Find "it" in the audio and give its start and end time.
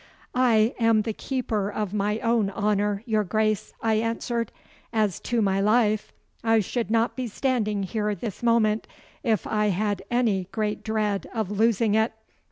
11.93-12.13